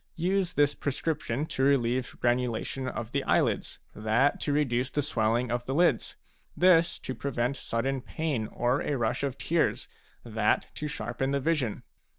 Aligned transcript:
Use 0.15 0.53
this 0.53 0.73
prescription 0.73 1.45
to 1.45 1.61
relieve 1.61 2.19
granu 2.19 2.49
lation 2.49 2.89
of 2.91 3.11
the 3.11 3.23
eyelids, 3.25 3.77
that 3.93 4.39
to 4.39 4.51
reduce 4.51 4.89
the 4.89 5.03
swelling 5.03 5.51
of 5.51 5.67
the 5.67 5.75
lids, 5.75 6.15
this 6.57 6.97
to 6.97 7.13
prevent 7.13 7.55
sudden 7.55 8.01
pain 8.01 8.47
or 8.47 8.81
a 8.81 8.95
rush 8.97 9.21
of 9.21 9.37
tears, 9.37 9.87
that 10.23 10.71
to 10.73 10.87
sharpen 10.87 11.29
the 11.29 11.39
vision. 11.39 11.83